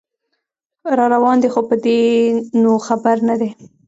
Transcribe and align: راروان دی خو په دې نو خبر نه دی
راروان 0.97 1.37
دی 1.41 1.49
خو 1.53 1.61
په 1.69 1.75
دې 1.85 1.99
نو 2.61 2.71
خبر 2.87 3.15
نه 3.29 3.35
دی 3.39 3.49